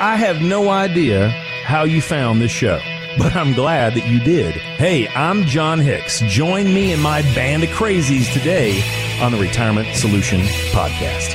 I 0.00 0.14
have 0.14 0.40
no 0.40 0.68
idea 0.68 1.28
how 1.64 1.82
you 1.82 2.00
found 2.00 2.40
this 2.40 2.52
show, 2.52 2.78
but 3.18 3.34
I'm 3.34 3.52
glad 3.52 3.94
that 3.94 4.06
you 4.06 4.20
did. 4.20 4.54
Hey, 4.54 5.08
I'm 5.08 5.44
Jon 5.44 5.80
Hicks. 5.80 6.20
Join 6.20 6.72
me 6.72 6.92
and 6.92 7.02
my 7.02 7.22
band 7.34 7.64
of 7.64 7.70
crazies 7.70 8.32
today 8.32 8.80
on 9.20 9.32
the 9.32 9.38
Retirement 9.38 9.96
Solution 9.96 10.38
Podcast. 10.70 11.32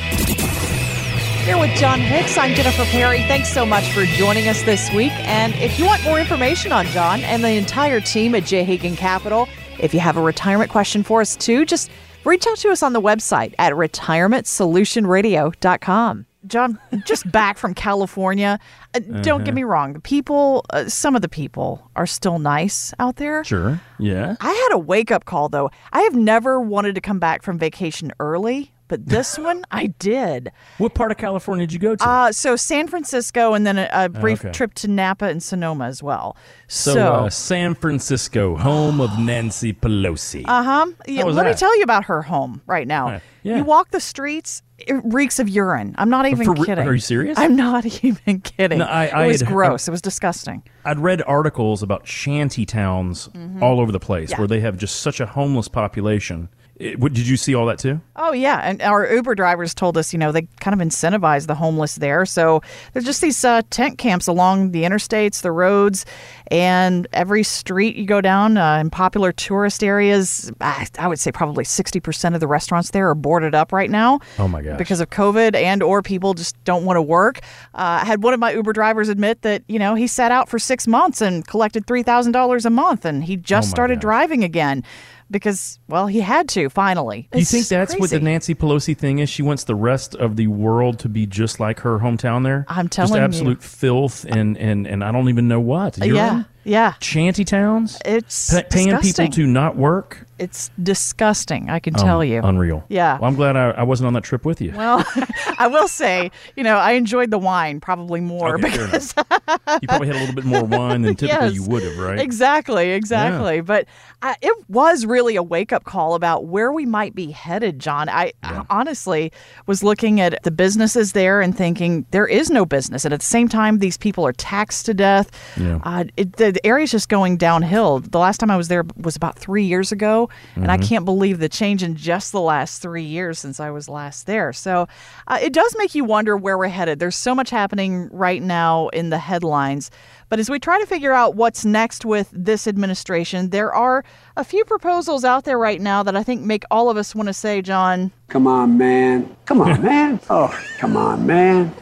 Here 1.44 1.60
with 1.60 1.76
Jon 1.76 2.00
Hicks, 2.00 2.38
I'm 2.38 2.54
Jennifer 2.54 2.86
Perry. 2.86 3.18
Thanks 3.24 3.52
so 3.52 3.66
much 3.66 3.92
for 3.92 4.06
joining 4.06 4.48
us 4.48 4.64
this 4.64 4.90
week. 4.94 5.12
And 5.28 5.54
if 5.56 5.78
you 5.78 5.86
want 5.86 6.02
more 6.06 6.18
information 6.18 6.72
on 6.72 6.86
Jon 6.86 7.20
and 7.20 7.44
the 7.44 7.50
entire 7.50 8.00
team 8.00 8.34
at 8.34 8.46
J. 8.46 8.64
Hagan 8.64 8.96
Capital, 8.96 9.50
if 9.78 9.94
you 9.94 10.00
have 10.00 10.16
a 10.16 10.22
retirement 10.22 10.72
question 10.72 11.04
for 11.04 11.20
us 11.20 11.36
too, 11.36 11.66
just 11.66 11.92
reach 12.24 12.48
out 12.48 12.60
to 12.60 12.70
us 12.70 12.82
on 12.82 12.94
the 12.94 13.02
website 13.02 13.56
at 13.60 13.74
retirementsolutionradio.com. 13.74 16.26
Jon, 16.48 16.78
just 17.06 17.30
back 17.32 17.58
from 17.58 17.74
California. 17.74 18.60
Uh, 18.94 19.00
Don't 19.00 19.28
Uh-huh. 19.28 19.38
get 19.46 19.54
me 19.54 19.64
wrong. 19.64 19.94
The 19.94 20.00
people, 20.00 20.66
uh, 20.72 20.90
some 20.90 21.16
of 21.16 21.22
the 21.22 21.30
people 21.30 21.90
are 21.96 22.06
still 22.06 22.38
nice 22.40 22.94
out 23.00 23.16
there. 23.16 23.44
Sure. 23.44 23.80
Yeah. 24.00 24.36
I 24.42 24.52
had 24.52 24.76
a 24.76 24.78
wake 24.80 25.10
up 25.12 25.26
call 25.26 25.50
though. 25.50 25.72
I 25.94 26.02
have 26.02 26.16
never 26.16 26.60
wanted 26.60 26.96
to 26.96 27.02
come 27.02 27.20
back 27.20 27.44
from 27.44 27.58
vacation 27.58 28.12
early, 28.20 28.74
but 28.94 29.08
this 29.08 29.40
one 29.50 29.66
I 29.72 29.88
did. 29.88 30.52
What 30.78 30.94
part 30.94 31.10
of 31.12 31.18
California 31.18 31.66
did 31.66 31.74
you 31.74 31.80
go 31.80 31.96
to? 31.96 32.08
Uh, 32.08 32.32
so 32.32 32.56
San 32.56 32.88
Francisco, 32.88 33.54
and 33.56 33.66
then 33.66 33.78
a, 33.80 33.90
a 33.92 34.08
brief 34.10 34.42
okay. 34.46 34.52
trip 34.52 34.74
to 34.76 34.88
Napa 34.88 35.26
and 35.26 35.42
Sonoma 35.42 35.86
as 35.86 36.04
well. 36.04 36.38
so, 36.68 36.94
So, 36.94 37.14
uh, 37.14 37.30
San 37.30 37.74
Francisco, 37.74 38.56
home 38.56 39.02
of 39.02 39.18
Nancy 39.18 39.74
Pelosi. 39.74 40.44
uh 40.48 40.64
huh. 40.64 40.86
Yeah, 41.08 41.24
let 41.26 41.46
me 41.48 41.54
tell 41.54 41.76
you 41.78 41.84
about 41.84 42.06
her 42.06 42.22
home 42.22 42.62
right 42.68 42.88
now. 42.88 43.06
Right. 43.08 43.22
Yeah. 43.42 43.58
You 43.58 43.64
walk 43.66 43.90
the 43.92 44.00
streets, 44.00 44.62
it 44.78 45.02
reeks 45.04 45.38
of 45.40 45.50
urine. 45.50 45.96
I'm 45.98 46.10
not 46.10 46.26
even 46.28 46.46
For 46.46 46.56
kidding. 46.56 46.88
are 46.88 46.94
you 46.94 47.00
serious? 47.00 47.38
I'm 47.38 47.56
not 47.58 47.86
even 48.04 48.40
kidding. 48.42 48.78
No, 48.80 48.86
I- 48.86 49.08
I 49.08 49.24
it 49.26 49.28
was 49.28 49.42
had- 49.42 49.50
gross. 49.50 49.88
it 49.88 49.92
was 49.92 50.02
disgusting. 50.02 50.64
I'd 50.86 51.00
read 51.00 51.22
articles 51.28 51.82
about 51.84 52.08
shanty 52.08 52.66
towns 52.66 53.30
all 53.62 53.80
over 53.82 53.92
the 53.92 54.00
place 54.00 54.30
Mm-hmm. 54.30 54.32
Yeah. 54.36 54.40
where 54.40 54.48
they 54.48 54.60
have 54.62 54.78
just 54.78 55.02
such 55.02 55.20
a 55.20 55.26
homeless 55.26 55.68
population. 55.68 56.48
It- 56.84 57.00
what, 57.00 57.14
did 57.14 57.28
you 57.28 57.38
see 57.38 57.56
all 57.56 57.66
that 57.68 57.80
too? 57.80 58.02
Oh 58.16 58.32
yeah, 58.34 58.60
and 58.64 58.82
our 58.82 59.12
Uber 59.12 59.36
drivers 59.36 59.74
told 59.74 59.98
us, 59.98 60.14
you 60.14 60.20
know, 60.20 60.32
they 60.32 60.44
kind 60.60 60.80
of 60.80 60.86
incentivize 60.88 61.48
the 61.48 61.56
homeless 61.56 61.96
there. 61.96 62.26
So 62.26 62.62
there's 62.94 63.06
just 63.06 63.22
these 63.22 63.44
uh, 63.44 63.62
tent 63.70 63.98
camps 63.98 64.28
along 64.28 64.72
the 64.72 64.84
interstates, 64.84 65.42
the 65.42 65.52
roads, 65.52 66.06
and 66.52 67.08
every 67.14 67.44
street 67.44 67.96
you 67.96 68.06
go 68.06 68.22
down 68.22 68.58
uh, 68.58 68.78
in 68.78 68.90
popular 68.90 69.32
tourist 69.32 69.84
areas. 69.84 70.52
I, 70.62 70.88
I 71.00 71.08
would 71.08 71.20
say 71.20 71.32
probably 71.32 71.64
60% 71.64 72.34
of 72.34 72.40
the 72.40 72.48
restaurants 72.48 72.92
there 72.92 73.10
are 73.10 73.16
boarded 73.16 73.56
up 73.56 73.72
right 73.72 73.90
now. 73.90 74.20
Oh, 74.38 74.48
my 74.48 74.62
gosh. 74.62 74.78
Because 74.78 75.00
of 75.00 75.10
COVID 75.10 75.56
and 75.56 75.82
or 75.82 76.02
people 76.02 76.34
just 76.34 76.62
don't 76.66 76.86
want 76.86 76.98
to 76.98 77.02
work. 77.02 77.40
Uh, 77.74 78.02
I 78.04 78.06
had 78.06 78.22
one 78.24 78.34
of 78.34 78.40
my 78.40 78.52
Uber 78.52 78.74
drivers 78.74 79.10
admit 79.10 79.42
that 79.42 79.64
you 79.68 79.80
know 79.80 79.96
he 79.96 80.06
sat 80.08 80.32
out 80.32 80.50
for 80.50 80.60
six 80.60 80.88
months 80.88 81.22
and 81.22 81.46
collected 81.48 81.88
three 81.88 82.04
thousand 82.04 82.34
dollars 82.34 82.66
a 82.66 82.70
month, 82.70 83.06
and 83.06 83.24
he 83.24 83.38
just 83.38 83.70
Oh, 83.70 83.72
started 83.72 83.96
gosh. 83.96 84.02
driving 84.02 84.44
again. 84.44 84.84
Because 85.32 85.80
well, 85.88 86.08
he 86.08 86.20
had 86.22 86.50
to 86.50 86.70
finally. 86.70 87.28
Do 87.32 87.40
you 87.40 87.46
think 87.46 87.68
that's 87.68 87.96
what 87.98 88.10
the. 88.10 88.20
Nancy 88.20 88.56
Pelosi 88.56 88.98
thing 88.98 89.20
is? 89.20 89.30
She 89.30 89.42
wants 89.42 89.64
the 89.64 89.76
rest 89.76 90.16
of 90.16 90.36
the 90.36 90.48
world 90.48 91.00
to 91.00 91.10
be 91.10 91.26
just 91.26 91.60
like 91.60 91.80
her 91.82 92.00
hometown 92.00 92.44
there. 92.44 92.66
I'm 92.68 92.86
just 92.86 92.94
telling 92.94 93.16
you. 93.16 93.26
absolute 93.26 93.64
filth 93.64 94.26
and 94.26 94.58
and 94.58 94.88
and 94.88 95.04
I 95.04 95.12
don't 95.12 95.30
even 95.30 95.48
know 95.48 95.60
what. 95.60 95.98
Urine? 95.98 96.16
Yeah, 96.16 96.44
yeah. 96.64 96.94
Shanty 97.00 97.46
towns. 97.46 98.00
It's 98.06 98.54
Pa- 98.54 98.64
paying 98.70 98.98
people 99.00 99.28
to 99.30 99.48
not 99.48 99.76
work. 99.76 100.23
It's 100.44 100.70
disgusting. 100.82 101.70
I 101.70 101.80
can 101.80 101.94
tell 101.94 102.22
Um, 102.22 102.28
you. 102.28 102.42
unreal. 102.44 102.84
Yeah. 102.90 103.18
Well, 103.20 103.30
I'm 103.30 103.36
glad 103.36 103.56
I, 103.56 103.72
I 103.72 103.84
wasn't 103.84 104.08
on 104.08 104.14
that 104.14 104.24
trip 104.24 104.46
with 104.46 104.62
you. 104.62 104.72
well, 104.76 105.04
I 105.58 105.68
will 105.68 105.88
say, 105.88 106.32
you 106.56 106.64
know, 106.64 106.78
I 106.78 106.92
enjoyed 106.94 107.32
the 107.32 107.38
wine 107.38 107.80
probably 107.80 108.20
more 108.22 108.56
Okay, 108.56 108.70
because 108.72 109.14
you 109.82 109.88
probably 109.88 110.08
had 110.08 110.16
a 110.16 110.20
little 110.20 110.36
bit 110.36 110.46
more 110.46 110.64
wine 110.64 111.02
than 111.04 111.16
typically 111.16 111.48
Yes. 111.48 111.54
you 111.56 111.64
would 111.64 111.84
have, 111.84 111.98
right? 111.98 112.20
Exactly, 112.20 112.92
exactly. 112.92 113.62
But 113.62 113.86
I, 114.22 114.36
it 114.42 114.70
was 114.70 115.06
really 115.06 115.36
a 115.36 115.44
wake 115.44 115.74
up 115.74 115.84
call 115.84 116.16
about 116.16 116.46
where 116.46 116.72
we 116.72 116.86
might 116.86 117.14
be 117.16 117.32
headed, 117.32 117.80
Jon. 117.80 118.08
I, 118.10 118.34
I 118.44 118.64
honestly 118.70 119.32
was 119.66 119.84
looking 119.84 120.20
at 120.22 120.42
the 120.44 120.52
businesses 120.52 121.12
there 121.14 121.42
and 121.42 121.58
thinking 121.58 122.06
there 122.12 122.28
is 122.28 122.50
no 122.50 122.66
business. 122.66 123.06
And 123.06 123.14
at 123.14 123.20
the 123.20 123.26
same 123.26 123.48
time, 123.50 123.80
these 123.80 123.98
people 123.98 124.26
are 124.26 124.34
taxed 124.34 124.86
to 124.88 124.94
death. 124.94 125.30
Yeah. 125.60 125.80
Uh, 125.84 126.06
it, 126.18 126.34
the, 126.38 126.52
the 126.52 126.66
area's 126.66 126.92
just 126.92 127.10
going 127.10 127.38
downhill. 127.38 128.00
The 128.00 128.20
last 128.20 128.38
time 128.40 128.50
I 128.52 128.58
was 128.58 128.68
there 128.68 128.86
was 128.98 129.16
about 129.16 129.38
three 129.38 129.64
years 129.64 129.92
ago. 129.92 130.30
And 130.56 130.72
I 130.72 130.78
can't 130.78 131.06
believe 131.06 131.40
the 131.40 131.50
change 131.50 131.84
in 131.84 131.96
just 131.96 132.32
the 132.32 132.42
last 132.42 132.82
three 132.82 133.04
years 133.04 133.40
since 133.40 133.60
I 133.60 133.70
was 133.70 133.90
last 133.90 134.26
there. 134.28 134.54
So 134.54 134.88
uh, 135.28 135.40
it 135.42 135.54
does 135.54 135.76
make 135.78 135.96
you 135.96 136.04
wonder 136.04 136.38
where 136.38 136.58
we're 136.58 136.68
headed. 136.68 137.00
There's 137.00 137.16
so 137.16 137.34
much 137.34 137.50
happening 137.50 138.10
right 138.12 138.42
now 138.42 138.88
in 138.90 139.10
the 139.10 139.18
headlines. 139.18 139.92
But 140.30 140.40
as 140.40 140.50
we 140.50 140.60
try 140.60 140.80
to 140.80 140.86
figure 140.86 141.14
out 141.14 141.36
what's 141.36 141.64
next 141.66 142.06
with 142.06 142.30
this 142.32 142.68
administration, 142.68 143.50
there 143.52 143.74
are 143.74 144.04
a 144.36 144.44
few 144.44 144.66
proposals 144.66 145.24
out 145.24 145.44
there 145.44 145.60
right 145.60 145.80
now 145.80 146.04
that 146.04 146.16
I 146.16 146.24
think 146.24 146.42
make 146.42 146.64
all 146.72 146.90
of 146.90 146.98
us 146.98 147.14
want 147.14 147.28
to 147.28 147.34
say, 147.34 147.62
Jon, 147.62 148.12
Come 148.30 148.48
on, 148.48 148.78
man. 148.78 149.36
Come 149.46 149.62
on, 149.62 149.82
man. 149.84 150.20
Oh, 150.30 150.50
come 150.80 150.98
on, 150.98 151.28
man. 151.28 151.74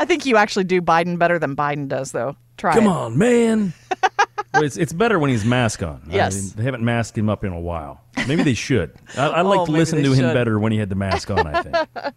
I 0.00 0.04
think 0.04 0.26
you 0.26 0.36
actually 0.36 0.64
do 0.64 0.80
Biden 0.80 1.18
better 1.18 1.38
than 1.38 1.56
Biden 1.56 1.88
does, 1.88 2.12
though. 2.12 2.36
Try 2.56 2.74
Come 2.74 2.84
it. 2.84 2.90
on, 2.90 3.18
man. 3.18 3.72
well, 4.54 4.62
it's, 4.64 4.76
it's 4.76 4.92
better 4.92 5.18
when 5.18 5.30
he's 5.30 5.44
mask 5.44 5.82
on. 5.82 6.02
I 6.10 6.14
Yes. 6.14 6.34
mean, 6.34 6.52
they 6.56 6.62
haven't 6.64 6.84
masked 6.84 7.16
him 7.16 7.28
up 7.28 7.44
in 7.44 7.52
a 7.52 7.60
while. 7.60 8.00
Maybe 8.28 8.42
they 8.42 8.52
should. 8.54 8.92
I, 9.16 9.30
I'd 9.30 9.42
like 9.46 9.60
Oh, 9.60 9.66
to 9.66 9.72
listen 9.72 10.02
to 10.02 10.12
him 10.12 10.26
should. 10.26 10.34
better 10.34 10.58
when 10.58 10.70
he 10.70 10.76
had 10.78 10.90
the 10.90 10.94
mask 10.94 11.30
on, 11.30 11.46
I 11.46 11.62
think. 11.62 11.76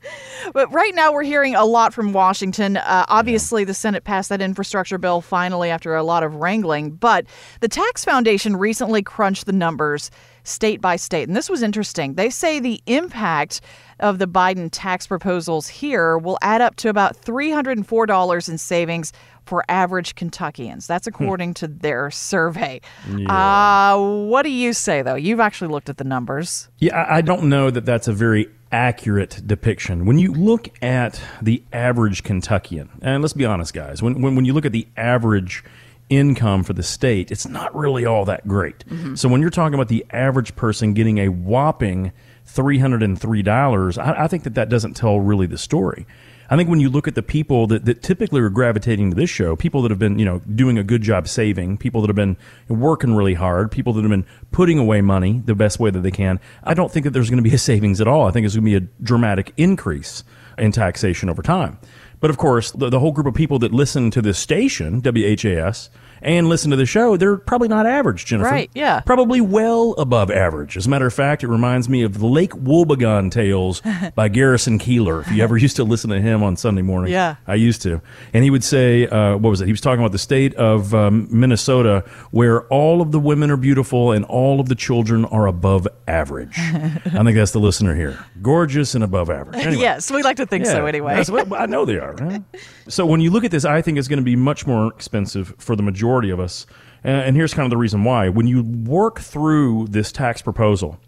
But 0.53 0.71
right 0.71 0.93
now, 0.93 1.11
we're 1.11 1.23
hearing 1.23 1.55
a 1.55 1.65
lot 1.65 1.93
from 1.93 2.13
Washington. 2.13 2.77
Uh, 2.77 3.05
obviously, 3.07 3.63
the 3.63 3.73
Senate 3.73 4.03
passed 4.03 4.29
that 4.29 4.41
infrastructure 4.41 4.97
bill 4.97 5.21
finally 5.21 5.69
after 5.69 5.95
a 5.95 6.03
lot 6.03 6.21
of 6.23 6.35
wrangling. 6.35 6.91
But 6.91 7.25
the 7.61 7.67
Tax 7.67 8.05
Foundation 8.05 8.55
recently 8.57 9.01
crunched 9.01 9.45
the 9.47 9.53
numbers 9.53 10.11
state 10.43 10.81
by 10.81 10.95
state. 10.97 11.27
And 11.27 11.35
this 11.35 11.49
was 11.49 11.63
interesting. 11.63 12.13
They 12.13 12.29
say 12.29 12.59
the 12.59 12.81
impact 12.85 13.61
of 13.99 14.19
the 14.19 14.27
Biden 14.27 14.69
tax 14.71 15.07
proposals 15.07 15.67
here 15.67 16.17
will 16.17 16.37
add 16.41 16.61
up 16.61 16.75
to 16.77 16.89
about 16.89 17.17
$304 17.23 18.49
in 18.49 18.57
savings 18.57 19.11
for 19.45 19.63
average 19.69 20.15
Kentuckians. 20.15 20.87
That's 20.87 21.07
according 21.07 21.53
to 21.55 21.67
their 21.67 22.11
survey. 22.11 22.81
Uh, 23.27 23.97
what 24.27 24.43
do 24.43 24.49
you 24.49 24.73
say, 24.73 25.01
though? 25.01 25.15
You've 25.15 25.39
actually 25.39 25.69
looked 25.69 25.89
at 25.89 25.97
the 25.97 26.03
numbers. 26.03 26.69
Yeah, 26.79 27.05
I 27.09 27.21
don't 27.21 27.43
know 27.43 27.69
that 27.69 27.85
that's 27.85 28.07
a 28.07 28.13
very 28.13 28.49
accurate 28.71 29.41
depiction. 29.45 30.05
When 30.05 30.17
you 30.17 30.33
look 30.33 30.69
at 30.83 31.21
the 31.41 31.63
average 31.71 32.23
Kentuckian, 32.23 32.89
and 33.01 33.21
let's 33.21 33.33
be 33.33 33.45
honest, 33.45 33.73
guys, 33.73 34.01
when, 34.01 34.21
when, 34.21 34.35
when 34.35 34.45
you 34.45 34.53
look 34.53 34.65
at 34.65 34.71
the 34.71 34.87
average 34.97 35.63
income 36.09 36.63
for 36.63 36.73
the 36.73 36.83
state, 36.83 37.31
it's 37.31 37.47
not 37.47 37.75
really 37.75 38.05
all 38.05 38.25
that 38.25 38.47
great. 38.47 38.83
So 39.15 39.27
when 39.29 39.41
you're 39.41 39.49
talking 39.49 39.73
about 39.73 39.87
the 39.87 40.05
average 40.11 40.55
person 40.55 40.93
getting 40.93 41.19
a 41.19 41.29
whopping 41.29 42.11
$303, 42.47 43.97
I, 43.97 44.23
I 44.23 44.27
think 44.27 44.43
that 44.43 44.55
that 44.55 44.69
doesn't 44.69 44.95
tell 44.95 45.19
really 45.19 45.47
the 45.47 45.57
story. 45.57 46.05
I 46.49 46.57
think 46.57 46.69
when 46.69 46.79
you 46.79 46.89
look 46.89 47.07
at 47.07 47.15
the 47.15 47.23
people 47.23 47.67
that, 47.67 47.85
that 47.85 48.03
typically 48.03 48.41
are 48.41 48.49
gravitating 48.49 49.09
to 49.09 49.15
this 49.15 49.29
show, 49.29 49.55
people 49.55 49.81
that 49.81 49.91
have 49.91 49.99
been, 49.99 50.19
you 50.19 50.25
know, 50.25 50.39
doing 50.39 50.77
a 50.77 50.83
good 50.83 51.01
job 51.01 51.27
saving, 51.27 51.77
people 51.77 52.01
that 52.01 52.07
have 52.07 52.15
been 52.15 52.37
working 52.67 53.15
really 53.15 53.33
hard, 53.33 53.71
people 53.71 53.93
that 53.93 54.01
have 54.01 54.11
been 54.11 54.25
putting 54.51 54.77
away 54.77 55.01
money 55.01 55.41
the 55.45 55.55
best 55.55 55.79
way 55.79 55.89
that 55.89 56.01
they 56.01 56.11
can, 56.11 56.39
I 56.63 56.73
don't 56.73 56.91
think 56.91 57.03
that 57.05 57.11
there's 57.11 57.29
going 57.29 57.43
to 57.43 57.49
be 57.49 57.55
a 57.55 57.59
savings 57.59 57.99
at 57.99 58.07
all. 58.07 58.27
I 58.27 58.31
think 58.31 58.45
it's 58.45 58.55
going 58.55 58.65
to 58.65 58.79
be 58.79 58.85
a 58.85 58.87
dramatic 59.03 59.53
increase 59.57 60.23
in 60.57 60.71
taxation 60.71 61.29
over 61.29 61.41
time. 61.41 61.79
But 62.19 62.29
of 62.29 62.37
course, 62.37 62.71
the, 62.71 62.89
the 62.89 62.99
whole 62.99 63.11
group 63.11 63.27
of 63.27 63.33
people 63.33 63.59
that 63.59 63.71
listen 63.71 64.11
to 64.11 64.21
this 64.21 64.37
station, 64.39 65.01
WHAS, 65.03 65.89
and 66.21 66.47
listen 66.49 66.71
to 66.71 66.77
the 66.77 66.85
show, 66.87 67.17
they're 67.17 67.37
probably 67.37 67.67
not 67.67 67.85
average, 67.85 68.25
Jennifer. 68.25 68.49
Right, 68.49 68.71
yeah. 68.73 69.01
Probably 69.01 69.41
well 69.41 69.91
above 69.99 70.31
average. 70.31 70.75
As 70.75 70.87
a 70.87 70.89
matter 70.89 71.05
of 71.05 71.13
fact, 71.13 71.43
it 71.43 71.47
reminds 71.49 71.87
me 71.87 72.01
of 72.01 72.17
the 72.19 72.25
Lake 72.25 72.51
Wobegon 72.51 73.29
Tales 73.29 73.81
by 74.15 74.29
Garrison 74.29 74.79
Keillor. 74.79 75.21
If 75.21 75.31
you 75.31 75.43
ever 75.43 75.55
used 75.57 75.75
to 75.75 75.83
listen 75.83 76.09
to 76.09 76.19
him 76.19 76.41
on 76.41 76.55
Sunday 76.57 76.81
morning, 76.81 77.11
Yeah. 77.11 77.35
I 77.45 77.55
used 77.55 77.81
to. 77.83 78.01
And 78.33 78.43
he 78.43 78.49
would 78.49 78.63
say, 78.63 79.05
uh, 79.07 79.37
what 79.37 79.49
was 79.51 79.61
it? 79.61 79.65
He 79.65 79.71
was 79.71 79.81
talking 79.81 79.99
about 79.99 80.13
the 80.13 80.17
state 80.17 80.55
of 80.55 80.95
um, 80.95 81.27
Minnesota 81.29 82.03
where 82.31 82.63
all 82.69 83.01
of 83.01 83.11
the 83.11 83.19
women 83.19 83.51
are 83.51 83.57
beautiful 83.57 84.11
and 84.11 84.25
all 84.25 84.59
of 84.59 84.67
the 84.67 84.75
children 84.75 85.25
are 85.25 85.45
above 85.45 85.87
average. 86.07 86.55
I 86.57 86.99
think 87.23 87.35
that's 87.35 87.51
the 87.51 87.59
listener 87.59 87.93
here. 87.93 88.17
Gorgeous 88.41 88.95
and 88.95 89.03
above 89.03 89.29
average. 89.29 89.63
Anyway. 89.63 89.81
Yes, 89.81 90.09
we 90.09 90.23
like 90.23 90.37
to 90.37 90.45
think 90.47 90.65
so 90.65 90.85
anyway. 90.87 91.21
I 91.55 91.65
know 91.67 91.85
they 91.85 91.99
are. 91.99 92.14
So 92.87 93.05
when 93.05 93.19
you 93.19 93.31
look 93.31 93.43
at 93.43 93.51
this, 93.51 93.65
I 93.65 93.81
think 93.81 93.97
it's 93.97 94.07
going 94.07 94.19
to 94.19 94.23
be 94.23 94.35
much 94.35 94.67
more 94.67 94.91
expensive 94.93 95.55
for 95.57 95.75
the 95.75 95.83
majority 95.83 96.29
of 96.29 96.39
us. 96.39 96.65
And, 97.03 97.35
here's 97.35 97.53
kind 97.53 97.65
of 97.65 97.69
the 97.69 97.77
reason 97.77 98.03
why. 98.03 98.29
When 98.29 98.47
you 98.47 98.63
work 98.63 99.19
through 99.19 99.87
this 99.89 100.11
tax 100.11 100.41
proposal, 100.41 100.99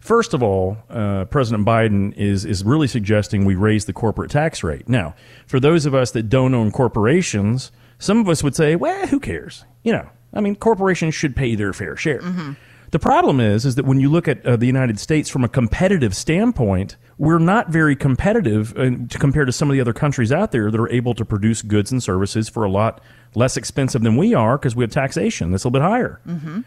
first 0.00 0.32
of 0.34 0.42
all, 0.42 0.78
uh, 0.88 1.26
President 1.26 1.66
Biden 1.66 2.14
is 2.16 2.44
is 2.44 2.64
really 2.64 2.86
suggesting 2.86 3.44
we 3.44 3.54
raise 3.54 3.84
the 3.84 3.92
corporate 3.92 4.30
tax 4.30 4.62
rate. 4.62 4.88
Now, 4.88 5.14
for 5.46 5.60
those 5.60 5.86
of 5.86 5.94
us 5.94 6.10
that 6.12 6.28
don't 6.28 6.54
own 6.54 6.70
corporations, 6.70 7.70
some 7.98 8.18
of 8.18 8.28
us 8.28 8.42
would 8.42 8.56
say, 8.56 8.76
"Well, 8.76 9.06
who 9.08 9.20
cares?" 9.20 9.64
You 9.82 9.92
know, 9.92 10.08
I 10.32 10.40
mean, 10.40 10.56
corporations 10.56 11.14
should 11.14 11.36
pay 11.36 11.54
their 11.54 11.72
fair 11.72 11.96
share. 11.96 12.20
The 12.92 12.98
problem 12.98 13.40
is, 13.40 13.64
is 13.64 13.76
that 13.76 13.86
when 13.86 14.00
you 14.00 14.10
look 14.10 14.28
at 14.28 14.44
uh, 14.44 14.56
the 14.56 14.66
United 14.66 15.00
States 15.00 15.30
from 15.30 15.44
a 15.44 15.48
competitive 15.48 16.14
standpoint, 16.14 16.98
we're 17.16 17.38
not 17.38 17.70
very 17.70 17.96
competitive 17.96 18.76
uh, 18.76 18.90
to 19.08 19.18
compare 19.18 19.46
to 19.46 19.52
some 19.52 19.70
of 19.70 19.74
the 19.74 19.80
other 19.80 19.94
countries 19.94 20.30
out 20.30 20.52
there 20.52 20.70
that 20.70 20.78
are 20.78 20.90
able 20.90 21.14
to 21.14 21.24
produce 21.24 21.62
goods 21.62 21.90
and 21.90 22.02
services 22.02 22.50
for 22.50 22.64
a 22.64 22.70
lot 22.70 23.00
less 23.34 23.56
expensive 23.56 24.02
than 24.02 24.18
we 24.18 24.34
are 24.34 24.58
because 24.58 24.76
we 24.76 24.84
have 24.84 24.90
taxation 24.90 25.50
that's 25.50 25.64
a 25.64 25.68
little 25.68 25.80
bit 25.80 25.88
higher. 25.88 26.20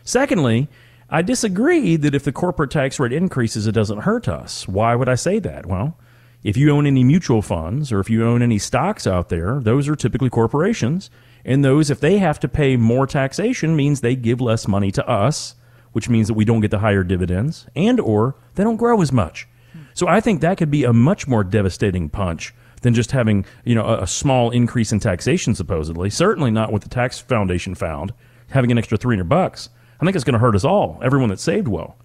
Secondly, 0.04 0.68
I 1.12 1.22
disagree 1.22 1.95
that 1.95 2.16
if 2.16 2.24
the 2.24 2.31
corporate 2.31 2.72
tax 2.72 3.00
rate 3.00 3.13
increases, 3.13 3.68
it 3.68 3.74
doesn't 3.74 4.00
hurt 4.00 4.27
us. 4.27 4.68
Why 4.68 4.95
would 4.95 5.07
I 5.07 5.16
say 5.16 5.38
that? 5.38 5.68
Well, 5.68 5.95
if 6.44 6.57
you 6.57 6.72
own 6.72 6.88
any 6.88 7.04
mutual 7.04 7.44
funds 7.44 7.92
or 7.92 8.00
if 8.00 8.10
you 8.10 8.25
own 8.25 8.42
any 8.42 8.57
stocks 8.57 9.06
out 9.06 9.30
there, 9.30 9.60
those 9.60 9.88
are 9.88 9.95
typically 9.95 10.31
corporations. 10.31 11.12
And 11.44 11.63
those, 11.63 11.92
if 11.92 12.00
they 12.00 12.18
have 12.18 12.39
to 12.39 12.48
pay 12.48 12.77
more 12.77 13.06
taxation, 13.06 13.75
means 13.75 14.01
they 14.01 14.16
give 14.16 14.42
less 14.42 14.68
money 14.68 14.92
to 14.94 15.07
us, 15.07 15.54
which 15.95 16.09
means 16.09 16.27
that 16.27 16.33
we 16.33 16.44
don't 16.44 16.59
get 16.59 16.71
the 16.71 16.80
higher 16.80 17.06
dividends 17.06 17.68
and 17.74 18.01
or 18.01 18.36
they 18.56 18.65
don't 18.65 18.75
grow 18.75 19.01
as 19.01 19.13
much. 19.13 19.47
So 19.94 20.09
I 20.09 20.19
think 20.19 20.42
that 20.42 20.57
could 20.57 20.69
be 20.69 20.83
a 20.83 20.92
much 20.92 21.25
more 21.25 21.42
devastating 21.42 22.09
punch 22.09 22.53
than 22.81 22.94
just 22.94 23.13
having, 23.13 23.45
you 23.63 23.75
know, 23.75 23.86
a, 23.86 24.01
a 24.01 24.07
small 24.07 24.51
increase 24.51 24.92
in 24.92 25.00
taxation 25.00 25.56
supposedly. 25.56 26.09
Certainly 26.09 26.51
not 26.51 26.74
what 26.74 26.81
the 26.81 26.89
tax 26.89 27.19
foundation 27.19 27.75
found, 27.75 28.13
having 28.50 28.74
an 28.74 28.77
extra 28.77 28.97
300 28.97 29.30
bucks. 29.30 29.69
I 30.01 30.03
think 30.03 30.18
it's 30.18 30.25
going 30.25 30.33
to 30.33 30.39
hurt 30.39 30.53
us 30.53 30.65
all, 30.65 31.00
everyone 31.01 31.30
that 31.30 31.39
saved 31.39 31.69
well. 31.69 31.95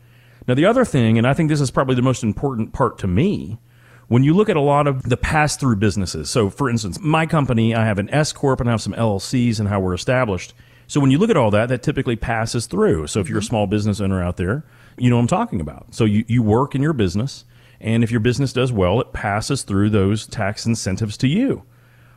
Now 0.46 0.54
the 0.54 0.66
other 0.66 0.84
thing, 0.84 1.18
and 1.18 1.26
I 1.26 1.34
think 1.34 1.48
this 1.48 1.60
is 1.60 1.72
probably 1.72 1.96
the 1.96 2.02
most 2.02 2.22
important 2.22 2.72
part 2.72 2.96
to 2.98 3.08
me, 3.08 3.58
when 4.06 4.22
you 4.22 4.34
look 4.34 4.48
at 4.48 4.56
a 4.56 4.60
lot 4.60 4.86
of 4.86 5.02
the 5.02 5.16
pass 5.16 5.56
through 5.56 5.76
businesses. 5.76 6.30
So, 6.30 6.48
for 6.48 6.70
instance, 6.70 7.00
my 7.00 7.26
company, 7.26 7.74
I 7.74 7.84
have 7.84 7.98
an 7.98 8.08
S 8.10 8.32
corp 8.32 8.60
and 8.60 8.68
I 8.68 8.72
have 8.72 8.82
some 8.82 8.92
LLCs 8.92 9.58
and 9.58 9.68
how 9.68 9.80
we're 9.80 9.94
established. 9.94 10.54
So, 10.90 10.98
when 10.98 11.12
you 11.12 11.18
look 11.18 11.30
at 11.30 11.36
all 11.36 11.52
that, 11.52 11.68
that 11.68 11.84
typically 11.84 12.16
passes 12.16 12.66
through. 12.66 13.06
So, 13.06 13.20
if 13.20 13.28
you're 13.28 13.38
a 13.38 13.44
small 13.44 13.68
business 13.68 14.00
owner 14.00 14.20
out 14.20 14.38
there, 14.38 14.64
you 14.98 15.08
know 15.08 15.14
what 15.14 15.22
I'm 15.22 15.28
talking 15.28 15.60
about. 15.60 15.94
So, 15.94 16.04
you, 16.04 16.24
you 16.26 16.42
work 16.42 16.74
in 16.74 16.82
your 16.82 16.92
business, 16.92 17.44
and 17.80 18.02
if 18.02 18.10
your 18.10 18.18
business 18.18 18.52
does 18.52 18.72
well, 18.72 19.00
it 19.00 19.12
passes 19.12 19.62
through 19.62 19.90
those 19.90 20.26
tax 20.26 20.66
incentives 20.66 21.16
to 21.18 21.28
you. 21.28 21.62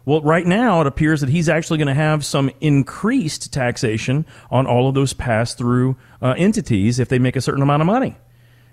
Well, 0.05 0.23
right 0.23 0.47
now 0.47 0.81
it 0.81 0.87
appears 0.87 1.21
that 1.21 1.29
he's 1.29 1.49
actually 1.49 1.77
going 1.77 1.87
to 1.87 1.93
have 1.93 2.25
some 2.25 2.49
increased 2.61 3.53
taxation 3.53 4.25
on 4.49 4.65
all 4.65 4.89
of 4.89 4.95
those 4.95 5.13
pass 5.13 5.53
through 5.53 5.95
uh, 6.19 6.33
entities 6.35 6.97
if 6.97 7.09
they 7.09 7.19
make 7.19 7.35
a 7.35 7.41
certain 7.41 7.61
amount 7.61 7.83
of 7.83 7.85
money. 7.85 8.17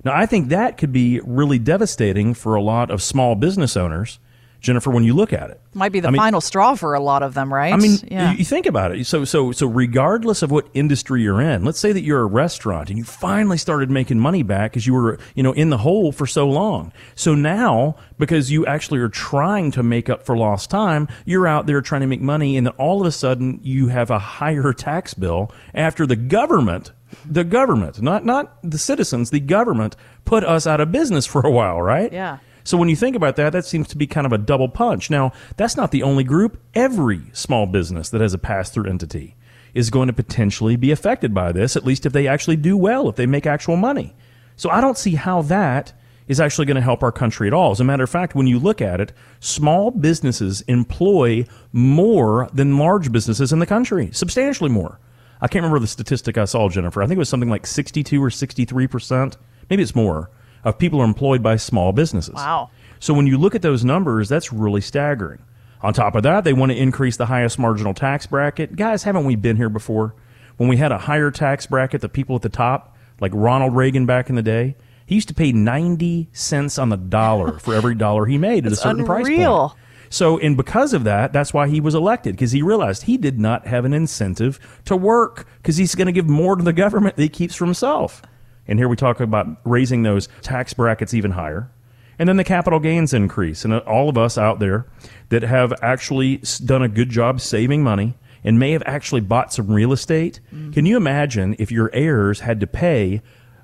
Now, 0.03 0.17
I 0.17 0.25
think 0.25 0.49
that 0.49 0.79
could 0.79 0.93
be 0.93 1.21
really 1.21 1.59
devastating 1.59 2.33
for 2.33 2.55
a 2.55 2.63
lot 2.63 2.91
of 2.91 3.03
small 3.03 3.35
business 3.35 3.77
owners, 3.77 4.19
Jennifer, 4.61 4.91
when 4.91 5.05
you 5.05 5.15
look 5.15 5.33
at 5.33 5.51
it. 5.51 5.61
Might 5.73 5.93
be 5.93 6.01
the 6.01 6.09
I 6.09 6.11
mean- 6.11 6.21
final 6.21 6.41
straw 6.41 6.75
for 6.75 6.95
a 6.95 7.01
lot 7.01 7.23
of 7.23 7.35
them, 7.35 7.53
right? 7.53 7.73
I 7.73 7.77
mean, 7.77 7.99
yeah. 8.11 8.33
you, 8.33 8.39
you 8.39 8.45
think 8.45 8.67
about 8.67 8.95
it. 8.95 9.07
So, 9.07 9.25
so, 9.25 9.53
so, 9.53 9.67
regardless 9.67 10.43
of 10.43 10.51
what 10.51 10.69
industry 10.75 11.23
you're 11.23 11.41
in, 11.41 11.65
let's 11.65 11.79
say 11.79 11.93
that 11.93 12.03
you're 12.03 12.21
a 12.21 12.27
restaurant 12.27 12.91
and 12.91 12.99
you 12.99 13.05
finally 13.05 13.57
started 13.57 13.91
making 13.91 14.19
money 14.19 14.43
back 14.43 14.73
because 14.73 14.87
you 14.87 14.95
were, 14.95 15.19
you 15.35 15.43
know, 15.43 15.53
in 15.53 15.71
the 15.71 15.79
hole 15.79 16.13
for 16.13 16.27
so 16.27 16.47
long. 16.49 16.93
So 17.15 17.35
now, 17.35 17.97
because 18.19 18.51
you 18.51 18.67
actually 18.67 19.01
are 19.01 19.09
trying 19.09 19.71
to 19.73 19.83
make 19.83 20.11
up 20.11 20.25
for 20.25 20.37
lost 20.37 20.71
time, 20.71 21.09
you're 21.25 21.47
out 21.47 21.67
there 21.67 21.81
trying 21.81 22.03
to 22.03 22.07
make 22.07 22.21
money, 22.21 22.57
and 22.57 22.67
then 22.67 22.75
all 22.75 23.01
of 23.01 23.07
a 23.07 23.13
sudden 23.13 23.61
you 23.63 23.89
have 23.89 24.11
a 24.11 24.19
higher 24.19 24.73
tax 24.75 25.15
bill 25.15 25.51
after 25.75 26.07
the 26.07 26.17
government, 26.17 26.93
the 27.25 27.45
government, 27.45 28.03
not 28.03 28.25
not 28.25 28.59
the 28.63 28.79
citizens, 28.79 29.31
the 29.31 29.41
government 29.41 29.97
put 30.25 30.45
us 30.45 30.67
out 30.67 30.81
of 30.81 30.93
business 30.93 31.27
for 31.27 31.41
a 31.41 31.51
while, 31.51 31.81
right? 31.81 32.13
Yeah. 32.13 32.39
So 32.65 32.77
when 32.77 32.89
you 32.89 32.97
think 32.97 33.17
about 33.17 33.37
that, 33.37 33.51
that 33.51 33.65
seems 33.65 33.89
to 33.89 33.97
be 33.97 34.07
kind 34.07 34.27
of 34.27 34.33
a 34.33 34.39
double 34.39 34.69
punch. 34.69 35.11
Now, 35.11 35.33
that's 35.57 35.77
not 35.77 35.91
the 35.91 36.03
only 36.03 36.25
group. 36.25 36.61
Every 36.75 37.23
small 37.33 37.67
business 37.67 38.11
that 38.11 38.21
has 38.21 38.35
a 38.35 38.39
pass 38.39 38.71
through 38.71 38.89
entity 38.89 39.37
is 39.75 39.91
going 39.91 40.09
to 40.09 40.13
potentially 40.13 40.77
be 40.77 40.91
affected 40.91 41.33
by 41.33 41.53
this, 41.53 41.77
at 41.77 41.85
least 41.85 42.07
if 42.07 42.13
they 42.13 42.27
actually 42.27 42.57
do 42.57 42.77
well, 42.77 43.09
if 43.09 43.17
they 43.17 43.27
make 43.27 43.47
actual 43.47 43.77
money. 43.77 44.15
So 44.57 44.69
I 44.71 44.81
don't 44.81 44.99
see 44.99 45.15
how 45.15 45.43
that 45.43 45.93
is 46.27 46.41
actually 46.41 46.67
going 46.67 46.77
to 46.77 46.81
help 46.81 47.03
our 47.03 47.11
country 47.11 47.49
at 47.49 47.53
all. 47.53 47.73
As 47.73 47.81
a 47.81 47.85
matter 47.85 48.05
of 48.05 48.11
fact, 48.11 48.35
when 48.35 48.47
you 48.47 48.59
look 48.59 48.81
at 48.81 49.01
it, 49.01 49.13
small 49.41 49.91
businesses 49.91 50.61
employ 50.63 51.45
more 51.73 52.49
than 52.53 52.79
large 52.79 53.11
businesses 53.11 53.53
in 53.53 53.59
the 53.59 53.67
country, 53.67 54.11
substantially 54.13 54.71
more. 54.71 55.01
I 55.41 55.49
can't 55.49 55.63
remember 55.63 55.81
the 55.81 55.87
statistic 55.87 56.39
I 56.39 56.45
saw, 56.45 56.69
Jennifer. 56.69 57.03
I 57.03 57.07
think 57.07 57.17
it 57.17 57.19
was 57.19 57.29
something 57.29 57.49
like 57.49 57.67
62 57.67 58.23
or 58.23 58.29
63%, 58.29 59.37
maybe 59.71 59.83
it's 59.83 59.95
more, 59.95 60.31
of 60.65 60.79
people 60.79 61.01
are 61.01 61.05
employed 61.05 61.43
by 61.43 61.57
small 61.57 61.93
businesses. 61.93 62.35
Wow. 62.35 62.71
So 62.99 63.15
when 63.15 63.27
you 63.27 63.39
look 63.39 63.55
at 63.55 63.63
those 63.63 63.85
numbers, 63.85 64.29
that's 64.29 64.53
really 64.53 64.81
staggering. 64.81 65.43
On 65.83 65.95
top 65.95 66.15
of 66.15 66.23
that, 66.25 66.45
they 66.45 66.53
want 66.53 66.73
to 66.73 66.79
increase 66.79 67.17
the 67.17 67.27
highest 67.27 67.59
marginal 67.59 67.95
tax 67.95 68.27
bracket. 68.27 68.77
Guys, 68.77 69.05
haven't 69.05 69.25
we 69.25 69.37
been 69.37 69.57
here 69.57 69.71
before? 69.71 70.15
When 70.59 70.69
we 70.69 70.77
had 70.77 70.93
a 70.93 70.99
higher 70.99 71.31
tax 71.31 71.67
bracket, 71.67 72.03
the 72.03 72.09
people 72.09 72.37
at 72.37 72.43
the 72.43 72.51
top, 72.51 72.97
like 73.19 73.33
Ronald 73.35 73.75
Reagan 73.75 74.05
back 74.05 74.29
in 74.29 74.35
the 74.35 74.43
day, 74.43 74.77
he 75.07 75.15
used 75.15 75.29
to 75.29 75.35
pay 75.35 75.53
90 75.53 76.29
cents 76.33 76.79
on 76.79 76.91
the 76.91 76.97
dollar 76.97 77.59
for 77.61 77.75
every 77.75 77.95
dollar 77.95 78.27
he 78.27 78.37
made 78.37 78.67
at 78.67 78.73
a 78.73 78.77
certain 78.77 79.07
price 79.07 79.27
unreal. 79.27 79.71
point. 79.71 79.81
So, 80.11 80.39
and 80.39 80.57
because 80.57 80.93
of 80.93 81.05
that, 81.05 81.33
that's 81.33 81.55
why 81.55 81.69
he 81.69 81.81
was 81.81 81.95
elected 81.95 82.35
because 82.35 82.53
he 82.53 82.63
realized 82.63 83.05
he 83.05 83.17
did 83.17 83.39
not 83.39 83.67
have 83.67 83.85
an 83.85 83.95
incentive 83.95 84.59
to 84.85 84.97
work 84.97 85.47
because 85.59 85.77
he's 85.77 85.95
going 85.95 86.07
to 86.07 86.13
give 86.13 86.29
more 86.29 86.57
to 86.57 86.65
the 86.65 86.73
government 86.73 87.17
that 87.17 87.23
he 87.23 87.29
keeps 87.29 87.55
for 87.55 87.65
himself. 87.65 88.21
And 88.67 88.79
here 88.79 88.89
we 88.89 88.97
talk 88.97 89.21
about 89.21 89.47
raising 89.65 90.03
those 90.03 90.29
tax 90.43 90.73
brackets 90.73 91.15
even 91.15 91.33
higher. 91.33 91.71
And 92.19 92.29
then 92.29 92.37
the 92.37 92.45
capital 92.45 92.81
gains 92.81 93.15
increase. 93.15 93.65
And 93.65 93.73
uh, 93.73 93.79
all 93.79 94.09
of 94.09 94.19
us 94.19 94.37
out 94.37 94.59
there 94.59 94.87
that 95.31 95.43
have 95.43 95.73
actually 95.83 96.43
done 96.65 96.83
a 96.83 96.89
good 96.89 97.09
job 97.11 97.41
saving 97.41 97.83
money 97.83 98.15
and 98.45 98.59
may 98.59 98.73
have 98.73 98.83
actually 98.87 99.23
bought 99.23 99.53
some 99.53 99.69
real 99.69 99.93
estate. 99.93 100.41
Can 100.73 100.87
you 100.87 100.97
imagine 100.97 101.57
if 101.59 101.71
your 101.73 101.91
heirs 101.93 102.41
had 102.41 102.61
to 102.61 102.67
pay 102.67 103.23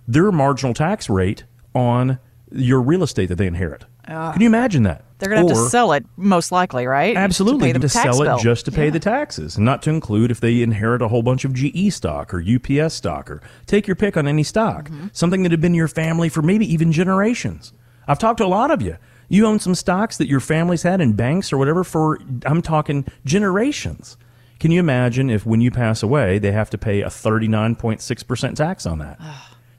their 0.08 0.30
marginal 0.32 0.74
tax 0.74 1.08
rate 1.10 1.44
on 1.74 2.18
your 2.50 2.80
real 2.80 3.02
estate 3.02 3.26
that 3.26 3.36
they 3.36 3.46
inherit? 3.46 3.84
Can 4.32 4.40
you 4.40 4.46
imagine 4.46 4.82
that? 4.84 5.04
They're 5.18 5.30
going 5.30 5.46
to 5.46 5.54
have 5.54 5.64
to 5.64 5.70
sell 5.70 5.92
it, 5.92 6.04
most 6.16 6.52
likely, 6.52 6.86
right? 6.86 7.16
Absolutely, 7.16 7.72
To, 7.72 7.78
to 7.78 7.88
sell 7.88 8.20
bill. 8.22 8.36
it 8.36 8.42
just 8.42 8.66
to 8.66 8.72
pay 8.72 8.86
Yeah. 8.86 8.90
the 8.90 8.98
taxes, 9.00 9.56
and 9.56 9.64
not 9.64 9.82
to 9.82 9.90
include 9.90 10.30
if 10.30 10.40
they 10.40 10.60
inherit 10.62 11.00
a 11.00 11.08
whole 11.08 11.22
bunch 11.22 11.44
of 11.44 11.54
GE 11.54 11.90
stock 11.92 12.34
or 12.34 12.40
UPS 12.42 12.94
stock 12.94 13.30
or 13.30 13.40
take 13.66 13.86
your 13.86 13.96
pick 13.96 14.16
on 14.16 14.26
any 14.28 14.42
stock, 14.42 14.90
Mm-hmm. 14.90 15.06
something 15.12 15.42
that 15.42 15.52
had 15.52 15.60
been 15.60 15.72
in 15.72 15.76
your 15.76 15.88
family 15.88 16.28
for 16.28 16.42
maybe 16.42 16.70
even 16.72 16.92
generations. 16.92 17.72
I've 18.06 18.18
talked 18.18 18.38
to 18.38 18.44
a 18.44 18.46
lot 18.46 18.70
of 18.70 18.82
you. 18.82 18.96
You 19.28 19.46
own 19.46 19.58
some 19.58 19.74
stocks 19.74 20.18
that 20.18 20.28
your 20.28 20.38
family's 20.40 20.82
had 20.82 21.00
in 21.00 21.14
banks 21.14 21.52
or 21.52 21.56
whatever 21.58 21.82
for 21.82 22.18
I'm 22.44 22.62
talking 22.62 23.04
generations. 23.24 24.16
Can 24.60 24.70
you 24.70 24.80
imagine 24.80 25.28
if 25.30 25.44
when 25.44 25.60
you 25.60 25.70
pass 25.70 26.02
away 26.02 26.38
they 26.38 26.52
have 26.52 26.70
to 26.70 26.78
pay 26.78 27.00
a 27.02 27.08
39.6% 27.08 28.54
tax 28.56 28.86
on 28.86 28.98
that? 28.98 29.18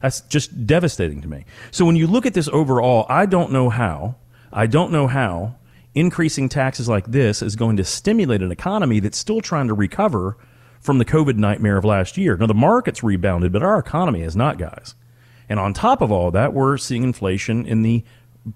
That's 0.01 0.21
just 0.21 0.67
devastating 0.67 1.21
to 1.21 1.27
me. 1.27 1.45
So 1.71 1.85
when 1.85 1.95
you 1.95 2.07
look 2.07 2.25
at 2.25 2.33
this 2.33 2.47
overall, 2.49 3.05
I 3.09 3.25
don't 3.25 3.51
know 3.51 3.69
how, 3.69 4.15
I 4.51 4.67
don't 4.67 4.91
know 4.91 5.07
how 5.07 5.55
increasing 5.93 6.47
taxes 6.47 6.87
like 6.87 7.07
this 7.07 7.41
is 7.41 7.55
going 7.55 7.77
to 7.77 7.83
stimulate 7.83 8.41
an 8.41 8.51
economy 8.51 8.99
that's 8.99 9.17
still 9.17 9.41
trying 9.41 9.67
to 9.67 9.73
recover 9.73 10.37
from 10.79 10.99
the 10.99 11.05
COVID 11.05 11.37
nightmare 11.37 11.77
of 11.77 11.85
last 11.85 12.17
year. 12.17 12.37
Now, 12.37 12.45
the 12.45 12.53
market's 12.53 13.03
rebounded, 13.03 13.51
but 13.51 13.63
our 13.63 13.79
economy 13.79 14.21
has 14.21 14.35
not, 14.35 14.57
guys. 14.57 14.95
And 15.49 15.59
on 15.59 15.73
top 15.73 16.01
of 16.01 16.11
all 16.11 16.29
that, 16.31 16.53
we're 16.53 16.77
seeing 16.77 17.03
inflation 17.03 17.65
in 17.65 17.81
the 17.81 18.03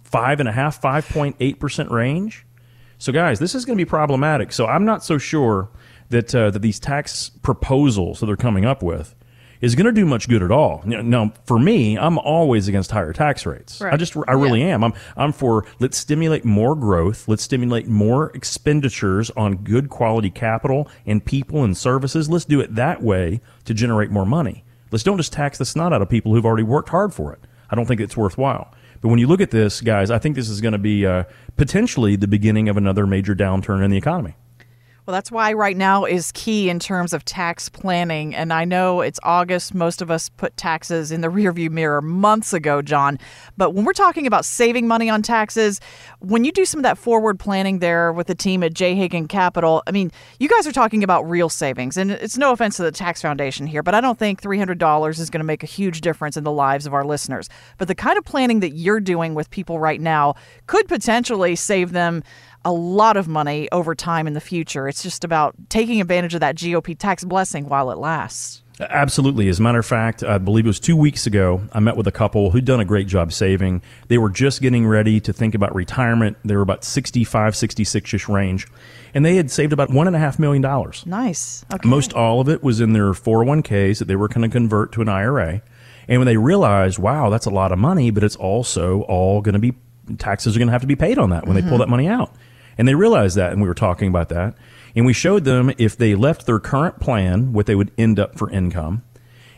five 0.04 0.40
and 0.40 0.48
a 0.48 0.52
half, 0.52 0.80
five 0.82 1.08
point 1.10 1.36
eight 1.40 1.60
percent 1.60 1.90
range. 1.90 2.46
So, 2.98 3.12
guys, 3.12 3.40
this 3.40 3.56
is 3.56 3.66
going 3.66 3.78
to 3.78 3.84
be 3.84 3.90
problematic. 3.90 4.52
So, 4.52 4.68
I'm 4.68 4.86
not 4.86 5.04
so 5.04 5.18
sure 5.18 5.70
that 6.10 6.36
uh, 6.36 6.52
that 6.52 6.62
these 6.62 6.80
tax 6.80 7.30
proposals 7.42 8.20
that 8.20 8.28
they're 8.28 8.36
coming 8.36 8.66
up 8.66 8.84
with 8.84 9.16
is 9.62 9.76
going 9.76 9.86
to 9.86 9.92
do 9.92 10.06
much 10.06 10.28
good 10.28 10.44
at 10.44 10.52
all. 10.52 10.82
Now, 10.86 11.34
for 11.46 11.60
me, 11.60 11.98
I'm 11.98 12.18
always 12.18 12.68
against 12.68 12.92
higher 12.92 13.14
tax 13.14 13.46
rates. 13.46 13.82
I 13.82 13.96
just, 13.96 14.16
I 14.28 14.34
really 14.34 14.64
am. 14.64 14.84
I'm, 14.84 14.94
I'm 15.16 15.32
for 15.32 15.66
let's 15.80 15.98
stimulate 15.98 16.44
more 16.44 16.76
growth. 16.76 17.28
Let's 17.28 17.44
stimulate 17.44 17.88
more 17.88 18.32
expenditures 18.32 19.30
on 19.32 19.58
good 19.58 19.90
quality 19.90 20.30
capital 20.32 20.90
and 21.06 21.24
people 21.24 21.64
and 21.64 21.78
services. 21.78 22.30
Let's 22.30 22.46
do 22.46 22.60
it 22.60 22.76
that 22.76 23.02
way 23.02 23.42
to 23.66 23.74
generate 23.74 24.10
more 24.10 24.26
money. 24.26 24.64
Let's 24.92 25.04
don't 25.04 25.18
just 25.18 25.32
tax 25.32 25.58
the 25.58 25.66
snot 25.66 25.94
out 25.94 26.02
of 26.02 26.10
people 26.10 26.34
who've 26.34 26.46
already 26.46 26.64
worked 26.64 26.90
hard 26.90 27.14
for 27.14 27.32
it. 27.32 27.40
I 27.70 27.76
don't 27.76 27.86
think 27.86 28.02
it's 28.02 28.18
worthwhile. 28.18 28.74
But 29.00 29.08
when 29.08 29.20
you 29.20 29.28
look 29.28 29.42
at 29.42 29.52
this, 29.52 29.82
guys, 29.82 30.12
I 30.12 30.20
think 30.20 30.36
this 30.36 30.50
is 30.50 30.62
going 30.62 30.74
to 30.74 30.78
be 30.78 31.06
uh, 31.06 31.24
potentially 31.56 32.16
the 32.16 32.28
beginning 32.28 32.70
of 32.70 32.78
another 32.78 33.08
major 33.08 33.34
downturn 33.34 33.84
in 33.84 33.90
the 33.90 33.98
economy. 33.98 34.36
Well, 35.12 35.18
that's 35.18 35.30
why 35.30 35.52
right 35.52 35.76
now 35.76 36.06
is 36.06 36.32
key 36.32 36.70
in 36.70 36.80
terms 36.80 37.12
of 37.12 37.26
tax 37.26 37.68
planning. 37.68 38.34
And 38.34 38.54
I 38.54 38.64
know 38.64 39.02
it's 39.02 39.20
August. 39.24 39.76
Most 39.76 40.02
of 40.02 40.10
us 40.10 40.30
put 40.30 40.56
taxes 40.56 41.12
in 41.12 41.20
the 41.20 41.28
rearview 41.28 41.70
mirror 41.70 42.02
months 42.02 42.54
ago, 42.54 42.82
Jon. 42.82 43.20
But 43.58 43.72
when 43.72 43.84
we're 43.84 43.92
talking 43.92 44.26
about 44.26 44.46
saving 44.46 44.88
money 44.88 45.10
on 45.10 45.22
taxes, 45.22 45.82
when 46.20 46.46
you 46.46 46.54
do 46.54 46.64
some 46.64 46.80
of 46.80 46.84
that 46.84 46.98
forward 46.98 47.42
planning 47.42 47.80
there 47.80 48.14
with 48.14 48.28
the 48.28 48.36
team 48.36 48.64
at 48.64 48.74
J. 48.74 48.96
Hagan 48.96 49.28
Capital, 49.28 49.84
I 49.86 49.92
mean, 49.92 50.14
you 50.40 50.48
guys 50.48 50.66
are 50.66 50.72
talking 50.72 51.04
about 51.04 51.30
real 51.30 51.50
savings. 51.50 51.98
And 51.98 52.10
it's 52.12 52.38
no 52.38 52.54
offense 52.54 52.78
to 52.78 52.84
the 52.84 52.92
Tax 52.94 53.22
Foundation 53.22 53.68
here, 53.68 53.84
but 53.84 53.94
I 53.94 54.00
don't 54.00 54.18
think 54.18 54.42
$300 54.42 55.20
is 55.20 55.30
going 55.30 55.42
to 55.42 55.46
make 55.46 55.62
a 55.62 55.66
huge 55.68 56.00
difference 56.00 56.38
in 56.38 56.46
the 56.46 56.54
lives 56.54 56.86
of 56.86 56.94
our 56.94 57.04
listeners. 57.04 57.50
But 57.78 57.90
the 57.90 57.96
kind 57.96 58.18
of 58.18 58.24
planning 58.24 58.62
that 58.62 58.76
you're 58.76 59.02
doing 59.02 59.36
with 59.36 59.50
people 59.50 59.78
right 59.78 60.00
now 60.00 60.36
could 60.68 60.88
potentially 60.88 61.58
save 61.58 61.92
them 61.92 62.24
a 62.64 62.72
lot 62.72 63.18
of 63.18 63.28
money 63.28 63.68
over 63.72 63.96
time 63.96 64.28
in 64.28 64.34
the 64.34 64.42
future. 64.42 64.88
It's 64.88 65.04
just 65.04 65.24
about 65.24 65.56
taking 65.70 66.02
advantage 66.02 66.34
of 66.34 66.42
that 66.42 66.56
GOP 66.56 66.98
tax 66.98 67.24
blessing 67.24 67.68
while 67.68 67.92
it 67.92 67.98
lasts. 67.98 68.64
Absolutely. 68.80 69.48
As 69.48 69.60
a 69.60 69.62
matter 69.62 69.80
of 69.80 69.86
fact, 69.86 70.24
I 70.24 70.38
believe 70.38 70.66
it 70.66 70.70
was 70.70 70.80
two 70.80 70.96
weeks 70.96 71.28
ago, 71.28 71.62
I 71.72 71.80
met 71.80 71.98
with 71.98 72.08
a 72.08 72.12
couple 72.12 72.52
who'd 72.52 72.66
done 72.66 72.80
a 72.80 72.86
great 72.86 73.08
job 73.08 73.32
saving. 73.32 73.82
They 74.08 74.18
were 74.18 74.30
just 74.30 74.62
getting 74.62 74.88
ready 74.88 75.20
to 75.20 75.34
think 75.34 75.54
about 75.54 75.76
retirement. 75.76 76.38
They 76.44 76.56
were 76.56 76.62
about 76.62 76.84
65, 76.84 77.56
66 77.56 78.14
ish 78.14 78.28
range. 78.28 78.68
And 79.14 79.26
they 79.26 79.36
had 79.36 79.52
saved 79.52 79.74
about 79.74 79.90
$1.5 79.90 80.40
million. 80.40 80.92
Nice. 81.06 81.66
Okay. 81.72 81.88
Most 81.88 82.14
all 82.14 82.42
of 82.42 82.50
it 82.50 82.64
was 82.64 82.80
in 82.80 82.94
their 82.94 83.12
401ks 83.12 84.00
that 84.00 84.06
they 84.06 84.16
were 84.16 84.28
going 84.28 84.50
to 84.50 84.54
convert 84.54 84.92
to 84.94 85.02
an 85.02 85.10
IRA. 85.10 85.62
And 86.08 86.20
when 86.20 86.26
they 86.26 86.38
realized, 86.38 86.98
wow, 86.98 87.30
that's 87.30 87.46
a 87.46 87.52
lot 87.52 87.72
of 87.72 87.78
money, 87.78 88.10
but 88.10 88.24
it's 88.24 88.36
also 88.36 89.02
all 89.04 89.42
going 89.42 89.54
to 89.54 89.60
be 89.60 89.74
taxes 90.18 90.56
are 90.56 90.60
going 90.60 90.68
to 90.68 90.74
have 90.74 90.82
to 90.82 90.88
be 90.88 90.96
paid 90.96 91.18
on 91.18 91.30
that 91.30 91.46
when 91.46 91.56
they 91.56 91.62
pull 91.62 91.72
mm-hmm. 91.72 91.80
that 91.80 91.90
money 91.90 92.08
out. 92.08 92.34
And 92.78 92.88
they 92.88 92.96
realized 92.96 93.38
that, 93.38 93.52
and 93.52 93.62
we 93.62 93.68
were 93.68 93.74
talking 93.74 94.08
about 94.08 94.30
that. 94.30 94.56
And 94.96 95.06
we 95.06 95.14
showed 95.14 95.44
them 95.44 95.72
if 95.78 95.96
they 95.96 96.16
left 96.16 96.46
their 96.46 96.60
current 96.60 97.00
plan, 97.00 97.54
what 97.54 97.66
they 97.66 97.76
would 97.76 97.92
end 97.98 98.20
up 98.20 98.38
for 98.38 98.50
income. 98.50 99.04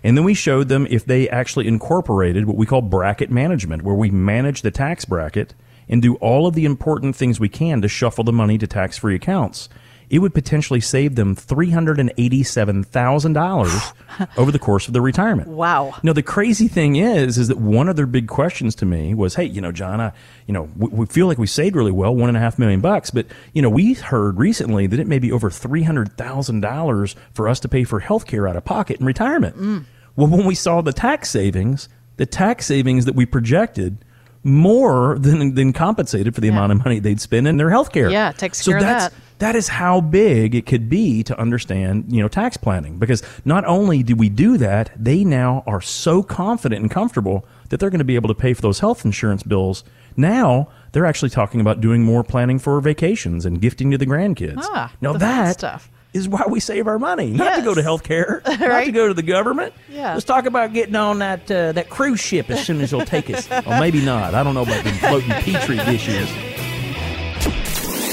And 0.03 0.17
then 0.17 0.25
we 0.25 0.33
showed 0.33 0.67
them 0.67 0.85
if 0.89 1.05
they 1.05 1.29
actually 1.29 1.67
incorporated 1.67 2.45
what 2.45 2.57
we 2.57 2.65
call 2.65 2.81
bracket 2.81 3.31
management, 3.31 3.83
where 3.83 3.95
we 3.95 4.09
manage 4.09 4.61
the 4.61 4.71
tax 4.71 5.05
bracket 5.05 5.53
and 5.87 6.01
do 6.01 6.15
all 6.15 6.45
of 6.45 6.55
the 6.55 6.65
important 6.65 7.15
things 7.15 7.39
we 7.39 7.49
can 7.49 7.81
to 7.81 7.87
shuffle 7.87 8.23
the 8.23 8.33
money 8.33 8.57
to 8.57 8.67
tax 8.67 8.97
free 8.97 9.15
accounts. 9.15 9.69
It 10.09 10.19
would 10.19 10.33
potentially 10.33 10.79
save 10.79 11.15
them 11.15 11.35
$387,000 11.35 13.93
over 14.37 14.51
the 14.51 14.59
course 14.59 14.87
of 14.87 14.93
their 14.93 15.01
retirement. 15.01 15.49
Wow. 15.49 15.95
Now 16.03 16.13
the 16.13 16.23
crazy 16.23 16.67
thing 16.67 16.95
is, 16.95 17.37
is 17.37 17.47
that 17.47 17.57
one 17.57 17.89
of 17.89 17.95
their 17.95 18.05
big 18.05 18.27
questions 18.27 18.75
to 18.75 18.85
me 18.85 19.13
was, 19.13 19.35
"Hey, 19.35 19.45
you 19.45 19.61
know, 19.61 19.71
Jon, 19.71 20.01
I, 20.01 20.11
you 20.47 20.53
know, 20.53 20.69
we, 20.77 20.87
we 20.89 21.05
feel 21.05 21.27
like 21.27 21.37
we 21.37 21.47
saved 21.47 21.75
really 21.75 21.91
well, 21.91 22.15
one 22.15 22.29
and 22.29 22.37
a 22.37 22.41
half 22.41 22.59
million 22.59 22.81
bucks, 22.81 23.11
but 23.11 23.25
you 23.53 23.61
know, 23.61 23.69
we 23.69 23.93
heard 23.93 24.37
recently 24.37 24.87
that 24.87 24.99
it 24.99 25.07
may 25.07 25.19
be 25.19 25.31
over 25.31 25.49
three 25.49 25.83
hundred 25.83 26.17
thousand 26.17 26.61
dollars 26.61 27.15
for 27.33 27.47
us 27.47 27.59
to 27.61 27.69
pay 27.69 27.83
for 27.83 27.99
health 27.99 28.25
care 28.25 28.47
out 28.47 28.55
of 28.55 28.65
pocket 28.65 28.99
in 28.99 29.05
retirement." 29.05 29.57
Mm. 29.57 29.85
Well, 30.15 30.27
when 30.27 30.45
we 30.45 30.55
saw 30.55 30.81
the 30.81 30.93
tax 30.93 31.29
savings, 31.29 31.89
the 32.17 32.25
tax 32.25 32.67
savings 32.67 33.05
that 33.05 33.15
we 33.15 33.25
projected 33.25 34.05
more 34.43 35.17
than 35.19 35.55
than 35.55 35.73
compensated 35.73 36.35
for 36.35 36.41
the 36.41 36.47
Yeah. 36.47 36.53
amount 36.53 36.71
of 36.73 36.79
money 36.79 36.99
they'd 36.99 37.21
spend 37.21 37.47
in 37.47 37.57
their 37.57 37.69
health 37.69 37.91
care. 37.91 38.09
Yeah, 38.09 38.31
takes 38.31 38.61
so 38.61 38.71
care 38.71 38.77
of 38.77 38.83
that's, 38.83 39.13
that. 39.13 39.39
that 39.39 39.55
is 39.55 39.69
how 39.69 40.01
big 40.01 40.53
it 40.55 40.65
could 40.65 40.89
be 40.89 41.23
to 41.23 41.39
understand, 41.39 42.05
you 42.09 42.21
know, 42.21 42.27
tax 42.27 42.57
planning. 42.57 42.97
Because 42.97 43.23
not 43.45 43.63
only 43.65 44.03
do 44.03 44.15
we 44.15 44.29
do 44.29 44.57
that, 44.57 44.91
they 44.97 45.23
now 45.23 45.63
are 45.65 45.81
so 45.81 46.21
confident 46.23 46.81
and 46.81 46.91
comfortable 46.91 47.45
that 47.69 47.79
they're 47.79 47.89
going 47.89 47.99
to 47.99 48.05
be 48.05 48.15
able 48.15 48.27
to 48.27 48.35
pay 48.35 48.53
for 48.53 48.61
those 48.61 48.79
health 48.79 49.05
insurance 49.05 49.43
bills. 49.43 49.83
Now 50.17 50.67
they're 50.91 51.05
actually 51.05 51.29
talking 51.29 51.59
about 51.61 51.81
doing 51.81 52.03
more 52.03 52.23
planning 52.23 52.59
for 52.59 52.79
vacations 52.81 53.45
and 53.45 53.61
gifting 53.61 53.91
to 53.91 53.97
the 53.97 54.05
grandkids. 54.05 54.59
Ah, 54.59 54.91
now 55.01 55.13
that 55.13 55.53
stuff. 55.53 55.89
Is 56.13 56.27
why 56.29 56.43
we 56.47 56.59
save 56.59 56.85
our 56.87 56.99
money, 56.99 57.31
not 57.31 57.55
to 57.57 57.63
go 57.63 57.73
to 57.73 57.79
Yes. 57.79 57.85
health 57.85 58.03
care, 58.03 58.43
not 58.45 58.83
to 58.85 58.91
go 58.91 59.07
to 59.07 59.15
the 59.15 59.23
government. 59.23 59.73
Yeah. 59.89 60.13
Let's 60.13 60.25
talk 60.25 60.45
about 60.45 60.71
getting 60.73 60.95
on 60.95 61.17
that 61.19 61.49
uh, 61.49 61.71
that 61.71 61.89
cruise 61.89 62.19
ship 62.19 62.51
as 62.51 62.63
soon 62.63 62.81
as 62.81 62.91
they'll 62.91 63.03
take 63.03 63.31
us. 63.31 63.49
or 63.65 63.79
maybe 63.79 63.99
not. 64.05 64.35
I 64.35 64.43
don't 64.43 64.53
know 64.53 64.61
about 64.61 64.83
the 64.83 64.91
floating 64.91 65.29
petri 65.31 65.77
dishes. 65.77 66.29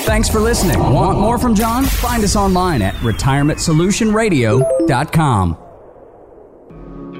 Thanks 0.06 0.30
for 0.30 0.40
listening. 0.40 0.78
Want 0.78 1.18
more 1.20 1.38
from 1.38 1.54
Jon? 1.54 1.84
Find 1.84 2.24
us 2.24 2.34
online 2.36 2.80
at 2.82 2.94
retirementsolutionradio.com. 2.94 5.56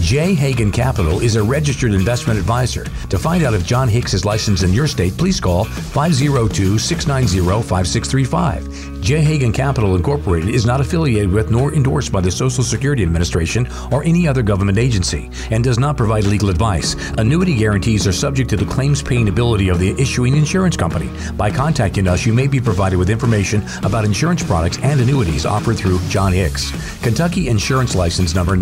J. 0.00 0.34
Hagan 0.34 0.70
Capital 0.70 1.20
is 1.20 1.36
a 1.36 1.42
registered 1.42 1.92
investment 1.92 2.38
advisor. 2.38 2.84
To 3.08 3.18
find 3.18 3.42
out 3.42 3.54
if 3.54 3.66
Jon 3.66 3.88
Hicks 3.88 4.14
is 4.14 4.24
licensed 4.24 4.62
in 4.62 4.72
your 4.72 4.86
state, 4.86 5.16
please 5.16 5.40
call 5.40 5.64
502 5.64 6.78
690 6.78 7.62
5635. 7.62 9.00
J. 9.00 9.20
Hagan 9.20 9.52
Capital 9.52 9.96
Incorporated 9.96 10.48
is 10.48 10.66
not 10.66 10.80
affiliated 10.80 11.30
with 11.30 11.50
nor 11.50 11.72
endorsed 11.74 12.12
by 12.12 12.20
the 12.20 12.30
Social 12.30 12.62
Security 12.62 13.02
Administration 13.02 13.68
or 13.92 14.02
any 14.04 14.28
other 14.28 14.42
government 14.42 14.78
agency 14.78 15.30
and 15.50 15.64
does 15.64 15.78
not 15.78 15.96
provide 15.96 16.24
legal 16.24 16.50
advice. 16.50 16.94
Annuity 17.18 17.54
guarantees 17.54 18.06
are 18.06 18.12
subject 18.12 18.50
to 18.50 18.56
the 18.56 18.64
claims 18.64 19.02
paying 19.02 19.28
ability 19.28 19.68
of 19.68 19.78
the 19.78 19.90
issuing 20.00 20.36
insurance 20.36 20.76
company. 20.76 21.10
By 21.36 21.50
contacting 21.50 22.06
us, 22.06 22.26
you 22.26 22.32
may 22.32 22.46
be 22.46 22.60
provided 22.60 22.96
with 22.96 23.10
information 23.10 23.64
about 23.82 24.04
insurance 24.04 24.42
products 24.42 24.78
and 24.82 25.00
annuities 25.00 25.46
offered 25.46 25.76
through 25.76 26.00
Jon 26.08 26.32
Hicks. 26.32 26.70
Kentucky 27.02 27.48
Insurance 27.48 27.94
License 27.94 28.34
Number 28.34 28.56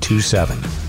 998827. 0.00 0.87